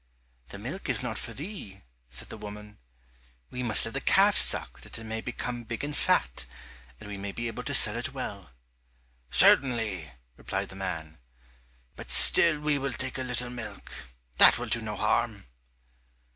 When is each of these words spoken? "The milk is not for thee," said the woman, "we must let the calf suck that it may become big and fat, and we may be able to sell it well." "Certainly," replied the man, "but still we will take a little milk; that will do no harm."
"The 0.47 0.57
milk 0.57 0.89
is 0.89 1.03
not 1.03 1.19
for 1.19 1.31
thee," 1.31 1.83
said 2.09 2.29
the 2.29 2.37
woman, 2.39 2.79
"we 3.51 3.61
must 3.61 3.85
let 3.85 3.93
the 3.93 4.01
calf 4.01 4.35
suck 4.35 4.81
that 4.81 4.97
it 4.97 5.03
may 5.03 5.21
become 5.21 5.63
big 5.63 5.83
and 5.83 5.95
fat, 5.95 6.47
and 6.99 7.07
we 7.07 7.19
may 7.19 7.31
be 7.31 7.45
able 7.47 7.61
to 7.65 7.73
sell 7.75 7.95
it 7.95 8.11
well." 8.11 8.49
"Certainly," 9.29 10.11
replied 10.37 10.69
the 10.69 10.75
man, 10.75 11.19
"but 11.95 12.09
still 12.09 12.59
we 12.59 12.79
will 12.79 12.93
take 12.93 13.19
a 13.19 13.21
little 13.21 13.51
milk; 13.51 13.91
that 14.39 14.57
will 14.57 14.69
do 14.69 14.81
no 14.81 14.95
harm." 14.95 15.45